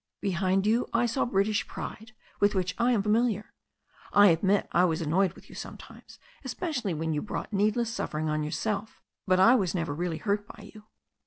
[0.19, 3.53] Behind you I saw British pride, with which I am familiar.
[4.11, 8.41] I admit I was annoyed with you sometimes, especially when you brought needless suffering on
[8.43, 10.85] yourself, but I was never really hurt by you."